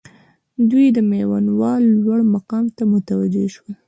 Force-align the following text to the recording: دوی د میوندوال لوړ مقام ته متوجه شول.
دوی 0.69 0.87
د 0.95 0.99
میوندوال 1.11 1.83
لوړ 2.03 2.19
مقام 2.35 2.65
ته 2.75 2.83
متوجه 2.93 3.45
شول. 3.55 3.73